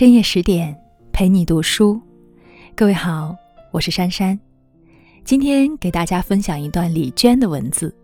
[0.00, 0.74] 深夜十点，
[1.12, 2.00] 陪你读书。
[2.74, 3.36] 各位好，
[3.70, 4.40] 我是珊珊。
[5.26, 7.94] 今天给大家分享一段李娟的文字。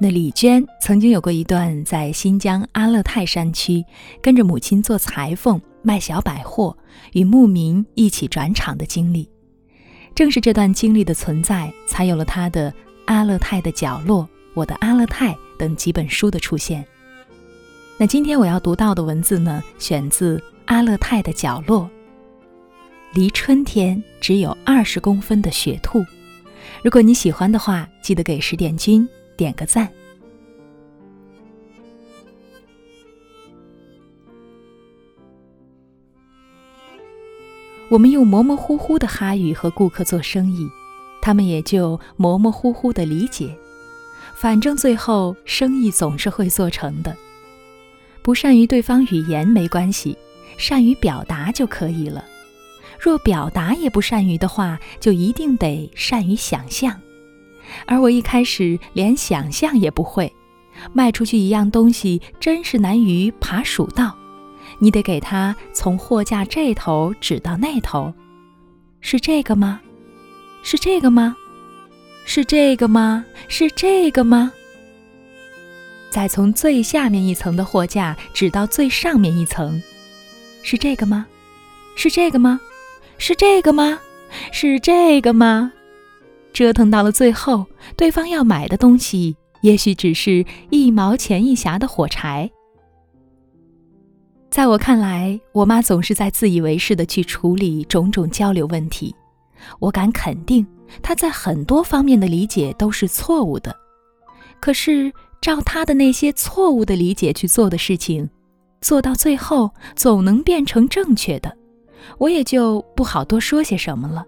[0.00, 3.84] 那李娟曾经有过一段在新疆阿勒泰山区，
[4.22, 6.74] 跟着母亲做裁缝、卖小百货，
[7.12, 9.28] 与牧民一起转场的经历。
[10.14, 12.72] 正是这段经历的存在，才有了她的
[13.04, 14.22] 《阿勒泰的角落》
[14.54, 16.82] 《我的阿勒泰》等几本书的出现。
[17.98, 21.82] 那今天我要读到的文字呢，选自《阿勒泰的角落》。
[23.14, 26.04] 离春天只有二十公分的雪兔，
[26.82, 29.88] 如果你喜欢的话，记得给十点君点个赞。
[37.88, 40.66] 我们用模模糊糊的哈语和顾客做生意，
[41.22, 43.56] 他们也就模模糊糊的理解。
[44.34, 47.16] 反正最后生意总是会做成的。
[48.22, 50.18] 不善于对方语言没关系，
[50.56, 52.24] 善于表达就可以了。
[52.98, 57.00] 若表达也不善于的话，就一定得善于想象。
[57.86, 60.32] 而我一开始连想象也不会，
[60.92, 64.16] 卖出去一样东西真是难于爬蜀道。
[64.78, 68.12] 你得给他从货架这头指到那头，
[69.00, 69.80] 是这个吗？
[70.62, 71.36] 是这个吗？
[72.24, 73.24] 是这个吗？
[73.48, 74.52] 是这个吗？
[76.10, 79.82] 再从最下面一层的货架指到最上面一层，
[80.64, 81.26] 是这个吗？
[81.94, 82.58] 是这个吗？
[83.18, 84.00] 是这个吗？
[84.50, 85.70] 是这个吗？
[86.54, 87.66] 折腾到了最后，
[87.98, 92.50] 对方要买的东西也许只是一毛钱一匣的火柴。
[94.50, 99.14] 在我看来，我妈总是在自以为是的去处理种种交流问题，
[99.78, 100.66] 我敢肯定，
[101.02, 103.76] 她在很多方面的理解都是错误的。
[104.60, 105.12] 可是。
[105.42, 108.30] 照她的那些错误的理解去做的事情，
[108.84, 111.56] 做到最后总能变成正确的，
[112.18, 114.26] 我也就不好多说些什么了。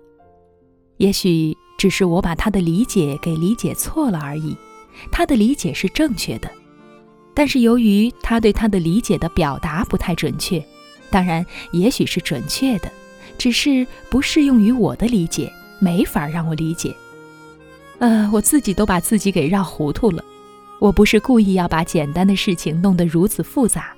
[0.97, 4.57] 也许只是我把他的理解给理解错了而已，
[5.13, 6.51] 他的理解是正确的，
[7.35, 10.65] 但是由于他对他的理解的表达不太准确，
[11.11, 12.91] 当然也许是准确的，
[13.37, 16.97] 只是不适用于我的理解，没法让我理解。
[17.99, 20.25] 呃，我自己都把自己给绕糊涂了。
[20.79, 23.95] 我不是故意要把简单的事情弄得如此复杂，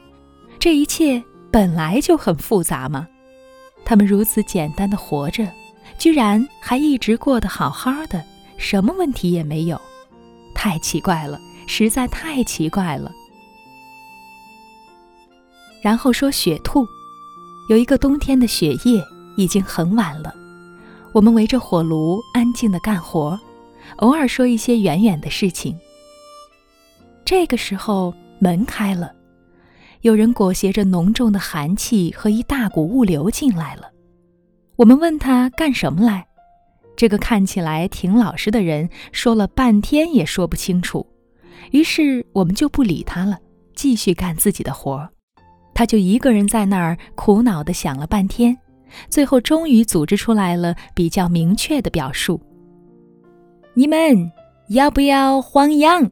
[0.59, 3.07] 这一切本来就很复杂嘛。
[3.85, 5.47] 他们如此简单的活着，
[5.99, 8.23] 居然还一直过得好好的，
[8.59, 9.81] 什么问题也没有，
[10.55, 13.11] 太奇怪了，实在太奇怪了。
[15.81, 16.85] 然后说雪兔，
[17.71, 19.03] 有一个冬天的雪夜，
[19.37, 20.35] 已经很晚了，
[21.15, 23.39] 我们围着火炉安静的干活，
[23.99, 25.79] 偶尔说一些远远的事情。
[27.25, 29.15] 这个时候，门开了，
[30.03, 33.91] 有人裹挟着浓重的寒气和一大股物流进来了。
[34.77, 36.27] 我们问他干什么来，
[36.97, 41.07] 这个看起来挺老实的人说了半天也说不清楚。
[41.73, 43.39] 于是我们就不理他了，
[43.75, 45.09] 继续干自己的活儿。
[45.75, 48.57] 他就一个人在那儿苦恼地想了半天，
[49.11, 52.41] 最后终于组织出来了比较明确的表述
[53.75, 54.31] ：“你们
[54.71, 56.11] 要不要黄羊？”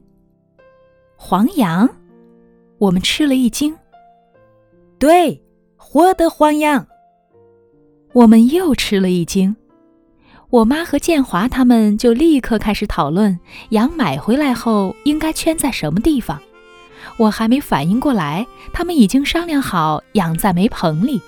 [1.17, 1.89] 黄羊，
[2.79, 3.75] 我们吃了一惊。
[4.99, 5.41] 对，
[5.75, 6.85] 活的黄羊。
[8.13, 9.55] 我们又吃了一惊。
[10.49, 13.37] 我妈和建华他们就立刻开始讨论
[13.71, 16.41] 羊买回来后应该圈在什么地方。
[17.17, 21.21] 我还没反应过来，他们已经商量好养在煤棚里。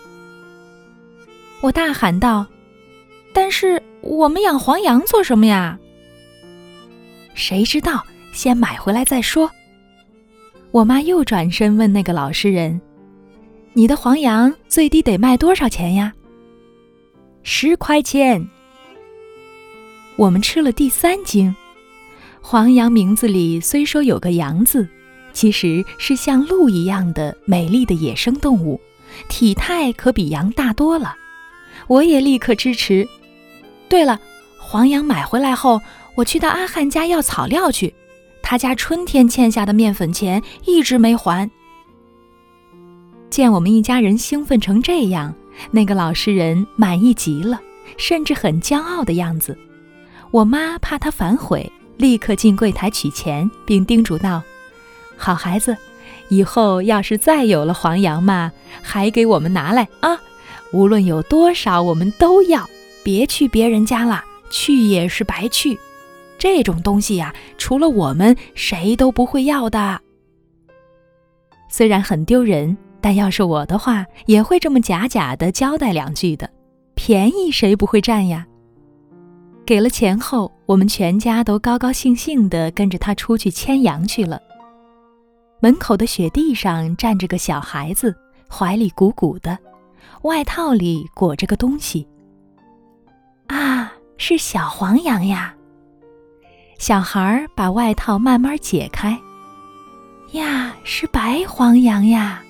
[1.61, 2.45] 我大喊道
[3.33, 5.77] ：“但是我们养黄羊做什么呀？”
[7.33, 8.05] 谁知道？
[8.31, 9.49] 先买回来再说。
[10.71, 12.79] 我妈又转身问那个老实人
[13.73, 16.13] ：“你的黄羊最低得卖多少钱呀？”
[17.41, 18.47] 十块钱。
[20.15, 21.55] 我们吃了第三惊。
[22.39, 24.87] 黄羊名字里虽说有个“羊”字，
[25.33, 28.79] 其实是像鹿一样的美丽的野生动物，
[29.27, 31.15] 体态可比羊大多了。
[31.87, 33.07] 我也立刻支持。
[33.87, 34.19] 对了，
[34.59, 35.81] 黄羊买回来后，
[36.13, 37.95] 我去到阿汉家要草料去。
[38.49, 41.47] 他家春天欠下的面粉钱一直没还。
[43.29, 45.35] 见我们一家人兴奋成这样，
[45.69, 47.61] 那个老实人满意极了，
[47.95, 49.55] 甚至很骄傲的样子。
[50.31, 54.41] 我妈怕他反悔，立刻进柜台取钱，并叮嘱道
[55.15, 55.77] ：“好孩子，
[56.29, 58.51] 以后要是再有了黄羊嘛，
[58.81, 60.19] 还给我们拿来啊！
[60.73, 62.67] 无论有多少，我们都要。
[63.03, 65.77] 别去别人家了，去也是白去。”
[66.39, 69.99] 这种东西呀，除了我们，谁都不会要的。
[71.69, 76.49] 虽然很丢人，但要是我的话，也会这么假假的交代两句的。
[76.95, 78.47] 便宜谁不会占呀？
[79.65, 84.41] 给了钱后，我们全家都高高兴兴的跟着他出去牵羊去了。
[85.59, 88.15] 门口的雪地上站着个小孩子，
[88.49, 89.57] 怀里鼓鼓的，
[90.21, 92.07] 外套里裹着个东西。
[93.47, 95.53] 啊，是小黄羊呀！
[96.79, 99.19] 小孩把外套慢慢解开。
[100.31, 102.41] 呀，是白黄羊呀！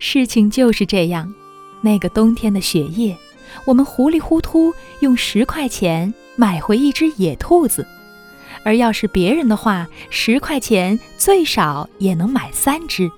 [0.00, 1.32] 事情就是这样。
[1.82, 3.16] 那个冬天的雪夜，
[3.64, 7.86] 我们糊里糊涂用十块钱买回一只野兔子，
[8.64, 13.08] 而要是别人的话，十块钱最少也能买三只。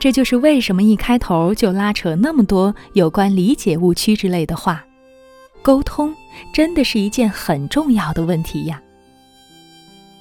[0.00, 4.84] 这就是为什么一开头就拉扯那么多有关理解误区之类的话。
[5.62, 6.14] 沟通
[6.52, 8.80] 真的是一件很重要的问题呀。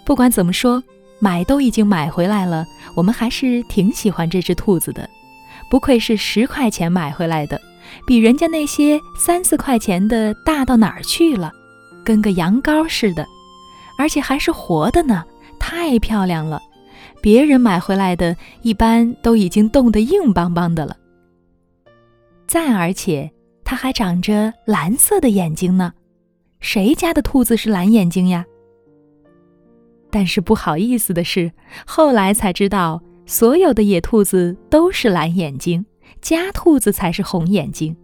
[0.05, 0.83] 不管怎么说，
[1.19, 2.65] 买都已经买回来了，
[2.95, 5.09] 我们还是挺喜欢这只兔子的。
[5.69, 7.59] 不愧是十块钱买回来的，
[8.05, 11.51] 比人家那些三四块钱的大到哪儿去了，
[12.03, 13.25] 跟个羊羔似的，
[13.97, 15.23] 而且还是活的呢，
[15.59, 16.61] 太漂亮了。
[17.21, 20.97] 别人买回来的一般都已经冻得硬邦邦的了。
[22.45, 23.31] 再而且，
[23.63, 25.93] 它还长着蓝色的眼睛呢，
[26.63, 28.45] 谁家的兔子是蓝眼睛呀？
[30.09, 31.51] 但是不好意思的是，
[31.85, 33.03] 后来才知道。
[33.25, 35.85] 所有的野兔子都是蓝眼睛，
[36.21, 37.95] 家兔子才是红眼睛。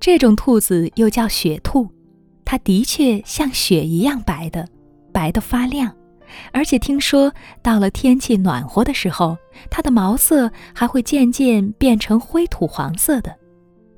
[0.00, 1.88] 这种兔子又叫雪兔，
[2.42, 4.66] 它的确像雪一样白的，
[5.12, 5.94] 白得发亮。
[6.52, 7.32] 而且听说
[7.62, 9.36] 到了天气暖和的时候，
[9.70, 13.34] 它的毛色还会渐渐变成灰土黄色的，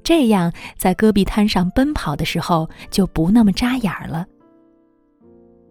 [0.06, 4.24] 这样在戈壁滩上奔跑的时候就不那么扎眼儿了。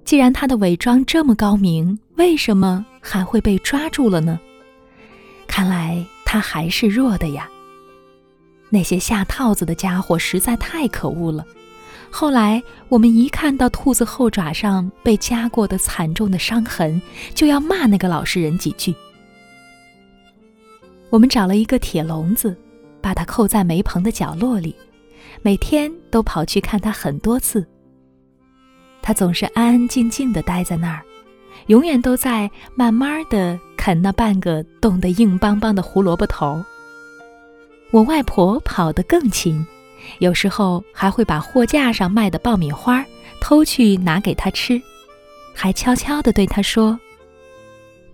[0.04, 4.38] 既然他的伪装这么高明，为什么还会被抓住了呢？
[5.48, 7.50] 看来他还是弱的呀。
[8.70, 11.46] 那些下套子的家伙实在太可恶了。
[12.12, 17.02] 后来我们一看到兔子后爪上被夹过的惨重的伤痕，
[17.34, 18.94] 就要骂那个老实人几句。
[21.10, 22.54] 我们找了一个铁笼子，
[23.06, 24.76] 把它扣在煤棚的角落里，
[25.44, 27.64] 每天都跑去看它很多次。
[29.00, 31.04] 它总是安安静静地待在那儿，
[31.68, 36.66] 永远都在慢慢地啃那半个冻得硬邦邦的胡萝卜头。
[37.92, 39.64] 我外婆跑得更勤，
[40.18, 43.06] 有时候还会把货架上卖的爆米花
[43.40, 44.82] 偷去拿给它吃，
[45.54, 47.00] 还悄悄地对它说：“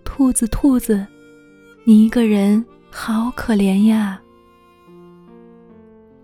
[0.04, 1.06] 兔子，兔子，
[1.84, 4.20] 你一个人好可怜呀。”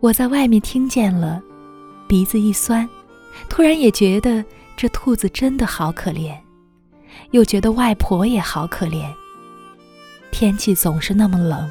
[0.01, 1.43] 我在外面听见了，
[2.07, 2.89] 鼻子一酸，
[3.49, 4.45] 突然也觉得。
[4.81, 6.39] 这兔子真的好可怜，
[7.33, 9.13] 又觉得外婆也好可怜。
[10.31, 11.69] 天气总是那么冷，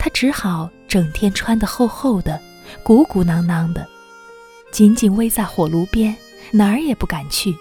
[0.00, 2.40] 它只好整天穿得厚厚的，
[2.82, 3.86] 鼓鼓囊囊的，
[4.72, 6.16] 紧紧偎在火炉边，
[6.50, 7.56] 哪儿也不敢去。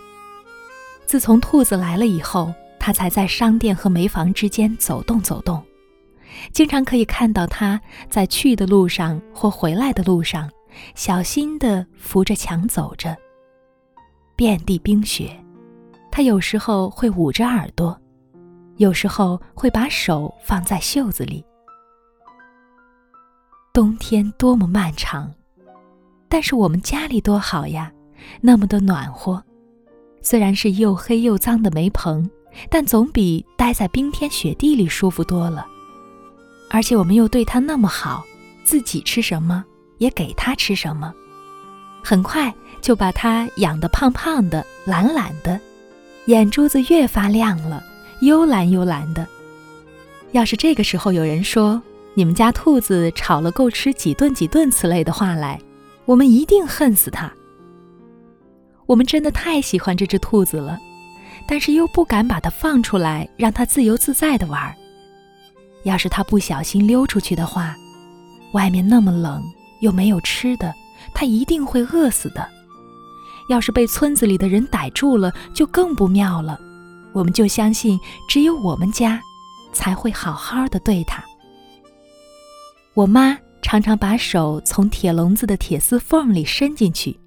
[1.06, 5.64] 自从兔子来了以后，它才在商店和煤房之间走动走动，
[6.51, 10.50] 经常可以看到他在去的路上或回来的路上，
[10.95, 13.15] 小心地扶着墙走着。
[14.36, 15.38] 遍地冰雪，
[16.12, 18.00] 他有时候会捂着耳朵，
[18.77, 21.43] 有时候会把手放在袖子里。
[23.74, 25.31] 冬天多么漫长，
[26.27, 27.91] 但是我们家里多好呀，
[28.41, 29.43] 那么的暖和。
[30.22, 32.29] 虽然是又黑又脏的煤棚，
[32.69, 35.65] 但总比待在冰天雪地里舒服多了。
[36.70, 38.26] 而且我们又对他那么好，
[38.64, 39.66] 自己吃什么
[39.98, 41.14] 也给他吃什么，
[42.04, 42.54] 很快。
[42.82, 45.60] 就把它养得胖胖的、懒懒的，
[46.28, 47.84] 眼珠子越发亮了，
[48.22, 49.28] 幽蓝幽蓝的。
[50.32, 51.82] 要是这个时候有人说
[52.14, 55.60] 你们家兔子吵了够吃几顿几顿此类的话来，
[56.06, 57.30] 我们一定恨死它。
[58.86, 60.80] 我们真的太喜欢这只兔子了，
[61.46, 64.74] 但是又不敢把它放出来，让它自由自在的玩儿。
[65.83, 67.75] 要是他不小心溜出去的话，
[68.53, 69.43] 外面那么冷，
[69.81, 70.74] 又没有吃的，
[71.13, 72.48] 他一定会饿死的。
[73.50, 76.59] 要是被村子里的人逮住了，就更不妙了。
[77.13, 79.19] 我们就相信，只有我们家
[79.74, 81.24] 才会好好的对他。
[82.93, 87.19] 我妈常常把手从铁笼子的铁丝缝里伸进去，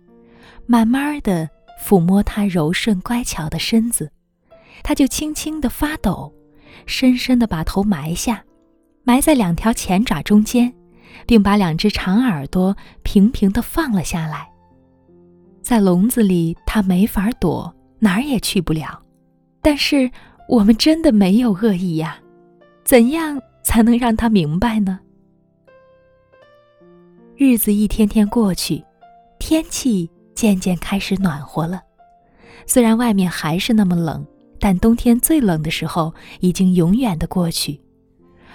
[0.67, 1.49] 慢慢的
[1.85, 4.13] 抚摸他柔顺乖巧的身子，
[4.85, 6.33] 他就轻轻的发抖，
[6.87, 8.45] 深深的把头埋下，
[9.05, 10.73] 埋在两条前爪中间，
[11.27, 14.49] 并把两只长耳朵平平的放了下来。
[15.63, 19.03] 在笼子里，它没法躲，哪儿也去不了。
[19.61, 20.11] 但是
[20.49, 22.19] 我们真的没有恶意呀，
[22.85, 24.99] 怎样才能让他明白呢？
[27.37, 28.85] 日子一天天过去，
[29.39, 31.81] 天气渐渐开始暖和了。
[32.67, 34.27] 虽然外面还是那么冷，
[34.63, 37.81] 但冬天最冷的时候已经永远的过去。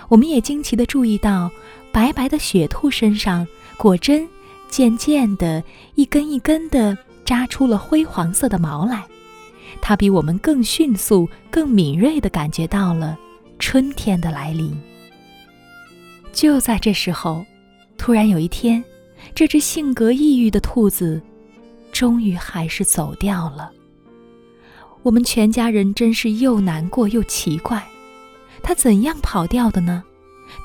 [0.07, 1.51] 我们也惊奇的注意到，
[1.91, 3.45] 白白的雪兔身上
[3.77, 4.25] 果真
[4.69, 5.61] 渐渐的
[5.95, 9.03] 一根一根的扎出了灰黄色的毛来。
[9.81, 13.19] 它比我们更迅速、更敏锐的感觉到了
[13.59, 14.73] 春天的来临。
[16.31, 17.45] 就在这时候，
[17.97, 18.81] 突然有一天，
[19.35, 21.21] 这只性格抑郁的兔子，
[21.91, 23.73] 终于还是走掉了。
[25.07, 27.81] 我们全家人真是又难过又奇怪，
[28.61, 30.03] 它怎样跑掉的呢？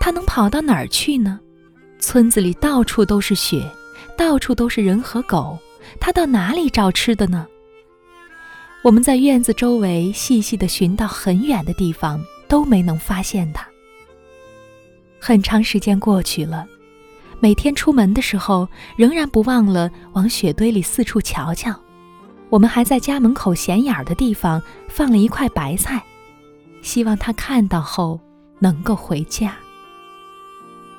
[0.01, 1.39] 它能跑到哪儿去呢？
[2.01, 3.65] 村子里到处都是雪，
[4.19, 5.57] 到处都是人和狗，
[6.01, 7.47] 它到哪里找吃的呢？
[8.83, 13.65] 我们在院子周围细细的寻到很远的地方，都没能发现它。
[15.21, 16.67] 很长时间过去了，
[17.39, 21.73] 每天出门的时候，仍然不忘了往雪堆里四处瞧瞧。
[22.53, 26.05] 我们还在家门口显眼儿的地方放了一块白菜，
[26.83, 28.21] 希望他看到后
[28.59, 29.57] 能够回家。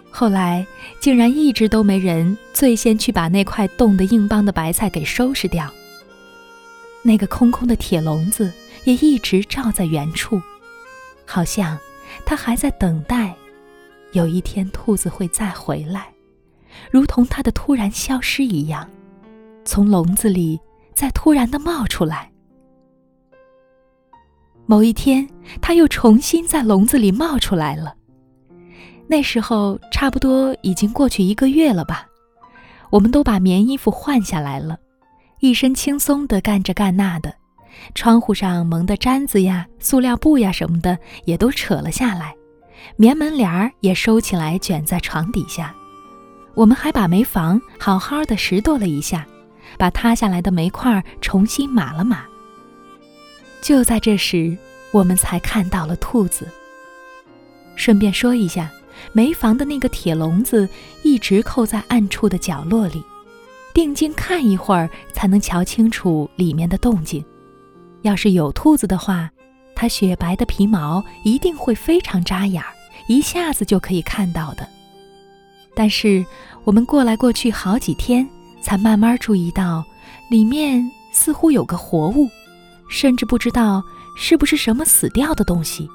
[0.09, 0.65] 后来
[0.99, 5.71] 竟然一直都没人最先去把那块冻得硬邦的白菜给收拾掉。
[7.03, 8.51] 那个空空的铁笼子
[8.85, 10.41] 也一直罩在原处，
[11.23, 11.77] 好像
[12.25, 13.35] 他还在等待，
[14.13, 16.11] 有一天兔子会再回来，
[16.89, 18.89] 如同它的突然消失一样，
[19.63, 20.59] 从笼子里
[20.95, 22.31] 再突然的冒出来。
[24.65, 25.27] 某一天，
[25.61, 27.93] 它又重新在笼子里冒出来了。
[29.07, 32.07] 那时候差不多已经过去一个月了吧，
[32.89, 34.77] 我们都把棉衣服换下来了。
[35.41, 37.33] 一身轻松地干着干那的，
[37.93, 42.33] 窗户上蒙的毡子呀、塑料布呀什么的也都扯了下来，
[42.95, 45.75] 棉门帘儿也收起来卷在床底下。
[46.55, 49.27] 我们还把煤房好好的拾掇了一下，
[49.77, 52.25] 把塌下来的煤块重新码了码。
[53.61, 54.57] 就在这时，
[54.91, 56.47] 我们才看到了兔子。
[57.75, 58.69] 顺便说一下，
[59.13, 60.67] 煤房的那个铁笼子
[61.03, 63.03] 一直扣在暗处的角落里。
[63.73, 67.25] 定睛看一会儿，才能瞧清楚里面的动静。
[68.03, 69.31] 要是有兔子的话，
[69.73, 72.67] 它雪白的皮毛一定会非常扎眼儿，
[73.07, 74.67] 一下子就可以看到的。
[75.73, 76.23] 但是
[76.65, 78.29] 我们过来过去好几天，
[78.63, 79.83] 才慢慢注意到，
[80.29, 82.29] 里面似乎有个活物，
[82.89, 83.83] 甚至不知道
[84.17, 85.87] 是不是什么死掉的东西。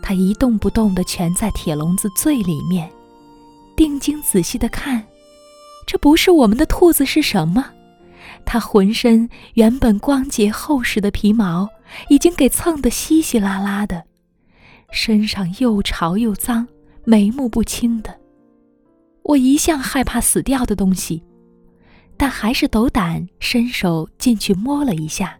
[0.00, 2.88] 它一动不动地蜷在铁笼子最里面，
[3.76, 5.04] 定睛仔细地看。
[5.86, 7.64] 这不是我们的兔子是什么？
[8.44, 11.68] 它浑身原本光洁厚实的皮毛
[12.08, 14.04] 已经给蹭得稀稀拉拉的，
[14.90, 16.66] 身上又潮又脏，
[17.04, 18.14] 眉目不清的。
[19.22, 21.22] 我一向害怕死掉的东西，
[22.18, 25.38] 但还是斗胆伸手进去摸了一下，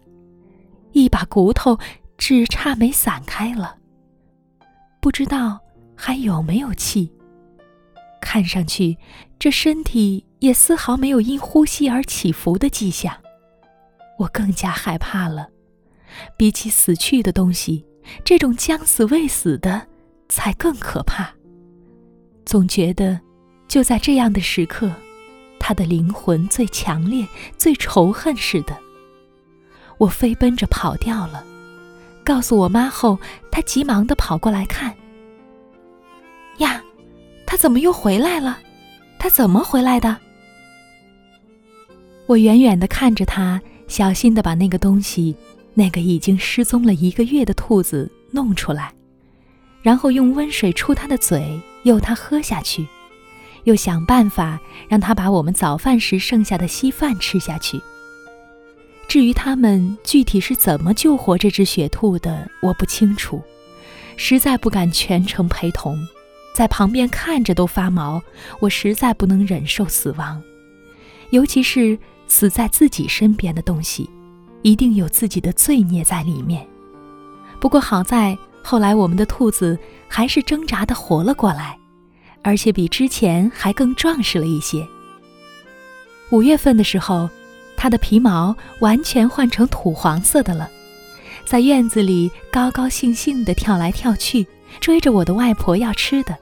[0.93, 1.77] 一把骨头
[2.17, 3.77] 只差没散开了，
[5.01, 5.59] 不知道
[5.97, 7.13] 还有没有气。
[8.21, 8.97] 看上去，
[9.39, 13.15] 这身体也丝毫没有因呼吸而起伏的迹象，
[14.19, 15.49] 我更加害怕了。
[16.37, 17.85] 比起死去的东西，
[18.25, 19.87] 这种将死未死的
[20.29, 21.31] 才更可怕。
[22.45, 23.21] 总觉得，
[23.69, 24.91] 就在这样的时刻，
[25.69, 28.75] 他的灵魂最强烈、最仇恨似的。
[29.99, 31.45] 我飞奔着跑掉了，
[32.25, 33.19] 告诉我妈后，
[33.51, 34.95] 她急忙的跑过来看。
[36.57, 36.83] 呀！
[37.45, 38.59] 他怎么又回来了？
[39.19, 40.17] 他怎么回来的？
[42.25, 45.37] 我远远的看着他，小心的把那个东西，
[45.75, 48.91] 那个已经失踪了一个月的兔子弄出来，
[49.83, 52.89] 然后用温水出他的嘴，诱他喝下去，
[53.69, 54.59] 又想办法
[54.89, 57.79] 让他把我们早饭时剩下的稀饭吃下去。
[59.07, 63.43] 至于他们具体是怎么救活这只雪兔的，我不清楚，
[64.17, 65.99] 实在不敢全程陪同。
[66.55, 68.23] 在旁边看着都发毛，
[68.59, 70.43] 我实在不能忍受死亡，
[71.31, 74.09] 尤其是死在自己身边的东西，
[74.63, 76.67] 一定有自己的罪孽在里面。
[77.61, 81.79] 不过好在后来我们的兔子还是挣扎的活了过来，
[82.43, 84.87] 而且比之前还更壮实了一些。
[86.31, 87.29] 五月份的时候，
[87.77, 90.71] 它的皮毛完全换成土黄色的了，
[91.47, 94.47] 在院子里高高兴兴地跳来跳去，
[94.81, 96.37] 追着我的外婆要吃的。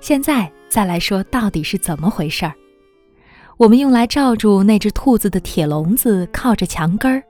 [0.00, 2.54] 现在再来说，到底是怎么回事儿？
[3.58, 7.22] 我们用来罩住那只兔子的铁笼子靠着墙根儿，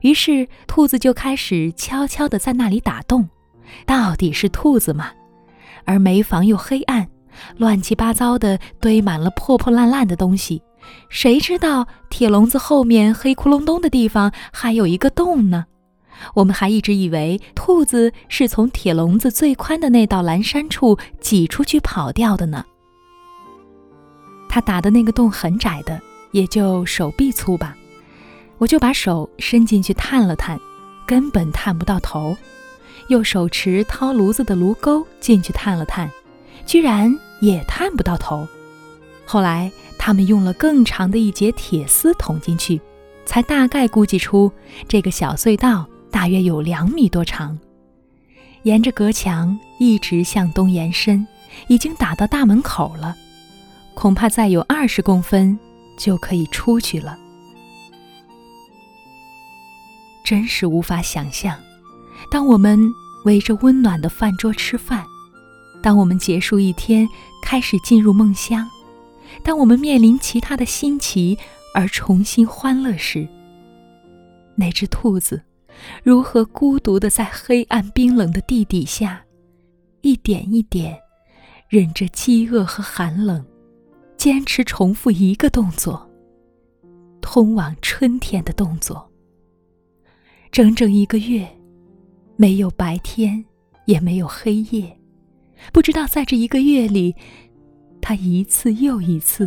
[0.00, 3.28] 于是兔子就开始悄悄地在那里打洞，
[3.86, 5.12] 到底是兔子嘛。
[5.90, 7.08] 而煤房又黑暗，
[7.56, 10.62] 乱七八糟的堆满了破破烂烂的东西，
[11.08, 15.66] 谁知道铁笼子后面黑窟窿洞的地方还有一个洞呢？
[16.34, 22.64] 我们还一直以为兔子是从铁笼子最宽的那道栏山处挤出去跑掉的呢。
[24.48, 27.76] 它打的那个洞很窄的，也就手臂粗吧，
[28.58, 30.56] 我就把手伸进去探了探，
[31.04, 32.36] 根本探不到头。
[33.10, 36.08] 又手持掏炉子的炉钩进去探了探，
[36.64, 38.46] 居然也探不到头。
[39.26, 42.80] 后来他们用了更长的一节铁丝捅进去，
[43.26, 44.50] 才大概估计出
[44.86, 47.58] 这个小隧道大约有两米多长，
[48.62, 51.26] 沿着隔墙一直向东延伸，
[51.66, 53.16] 已经打到大门口了。
[53.94, 55.58] 恐怕再有二十公分
[55.98, 57.18] 就可以出去了。
[60.22, 61.58] 真是无法想象。
[62.30, 62.78] 当我们
[63.24, 65.04] 围着温暖的饭桌吃饭，
[65.82, 67.08] 当我们结束一天，
[67.42, 68.68] 开始进入梦乡，
[69.42, 71.36] 当我们面临其他的新奇
[71.74, 73.26] 而重新欢乐时，
[74.54, 75.42] 那只兔子
[76.04, 79.24] 如何孤独的在黑暗冰冷的地底下，
[80.02, 80.96] 一点一点
[81.68, 83.44] 忍着饥饿和寒冷，
[84.16, 86.08] 坚持重复一个动作——
[87.20, 89.10] 通往春天的动作，
[90.52, 91.59] 整整一个月。
[92.40, 93.44] 没有白天，
[93.84, 94.98] 也没有黑夜，
[95.74, 97.14] 不知道在这一个月里，
[98.00, 99.46] 他一次又一次，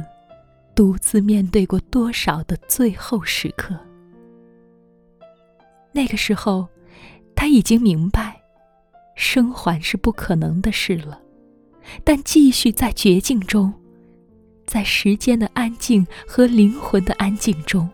[0.76, 3.76] 独自面对过多少的最后时刻。
[5.92, 6.68] 那个时候，
[7.36, 8.40] 他已经明白，
[9.16, 11.20] 生还是不可能的事了，
[12.04, 13.74] 但继续在绝境中，
[14.68, 17.90] 在时间的安静和灵魂的安静中，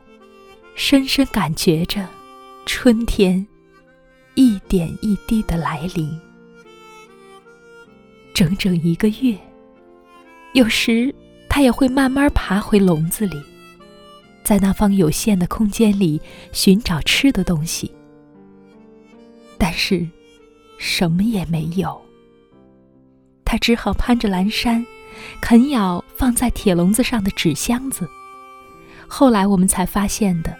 [0.75, 2.06] 深深感觉着
[2.65, 3.48] 春天。
[4.39, 6.17] 一点一滴的来临，
[8.34, 9.37] 整整一个月。
[10.53, 11.14] 有时，
[11.50, 13.37] 它也会慢慢爬回笼子里，
[14.42, 16.22] 在那方有限的空间里
[16.53, 17.94] 寻找吃的东西。
[19.57, 20.07] 但是，
[20.77, 22.01] 什么也没有。
[23.44, 24.85] 它只好攀着栏山，
[25.42, 28.07] 啃咬放在铁笼子上的纸箱子。
[29.05, 30.57] 后来我们才发现的。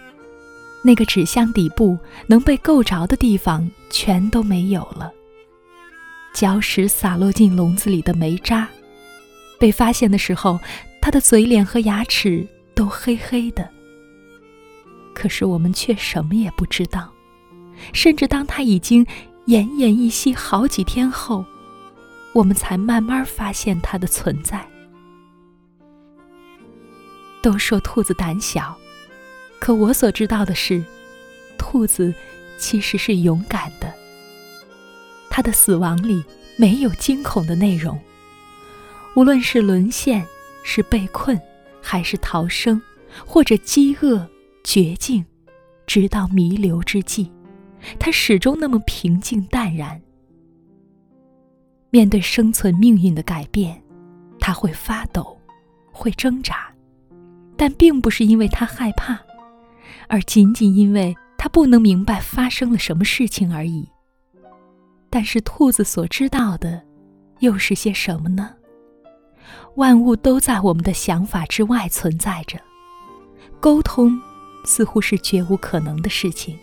[0.82, 5.12] 那个纸箱底部能被够着的地方全都没有了。
[6.34, 8.68] 礁石洒落进笼子里的煤渣，
[9.58, 10.58] 被发现的时候，
[11.02, 13.68] 他的嘴脸和牙齿都黑黑的。
[15.12, 17.12] 可是我们却什么也不知道，
[17.92, 19.04] 甚至当他已经
[19.46, 21.44] 奄奄一息好几天后，
[22.32, 24.64] 我们才慢慢发现他的存在。
[27.42, 28.79] 都说兔子胆小。
[29.60, 30.82] 可我所知道的是，
[31.56, 32.12] 兔子
[32.58, 33.92] 其实是勇敢的。
[35.28, 36.24] 它的死亡里
[36.56, 38.00] 没有惊恐的内容，
[39.14, 40.26] 无论是沦陷、
[40.64, 41.40] 是被困，
[41.80, 42.80] 还是逃生，
[43.24, 44.26] 或者饥饿、
[44.64, 45.24] 绝境，
[45.86, 47.30] 直到弥留之际，
[47.98, 50.00] 它始终那么平静淡然。
[51.90, 53.80] 面对生存命运的改变，
[54.40, 55.38] 它会发抖，
[55.92, 56.72] 会挣扎，
[57.56, 59.20] 但并不是因为它害怕。
[60.08, 63.88] 而仅仅因为他不能明白发生了什么事情而已。
[65.08, 66.80] 但是兔子所知道的，
[67.40, 68.54] 又是些什么呢？
[69.74, 72.60] 万物都在我们的想法之外存在着，
[73.58, 74.20] 沟通
[74.64, 76.56] 似乎是绝无可能的事情。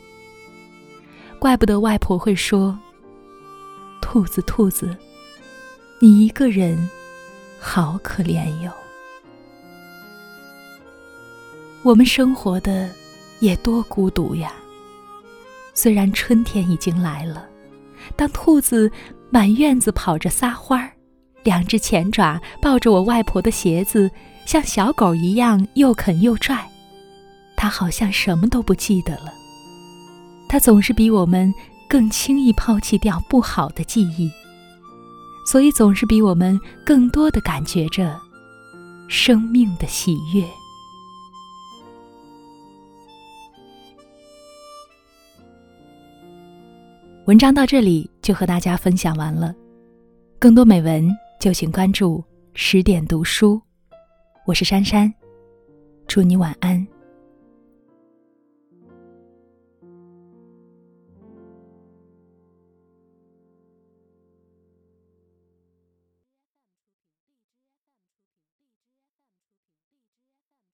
[1.39, 2.77] 怪不得外婆会说
[4.01, 4.95] ：“兔子，兔子，
[5.99, 6.89] 你一个人，
[7.59, 8.71] 好可怜哟。”
[11.83, 12.89] 我们生活的。
[13.39, 14.51] 也多孤独呀！
[15.73, 17.47] 虽然春天已经来了，
[18.15, 18.91] 当兔子
[19.29, 20.91] 满院子跑着撒欢儿，
[21.43, 24.09] 两只前爪抱着我外婆的鞋子，
[24.45, 26.67] 像小狗一样又啃又拽，
[27.55, 29.33] 它好像什么都不记得了。
[30.49, 31.53] 它总是比我们
[31.87, 34.31] 更轻易抛弃掉不好的记忆，
[35.45, 38.19] 所以总是比我们更多的感觉着
[39.07, 40.43] 生命的喜悦。
[47.27, 49.53] 文章到这里就和大家分享完了，
[50.39, 53.61] 更多美文就请关注十点读书，
[54.45, 55.13] 我是珊珊，
[56.07, 56.87] 祝你晚安。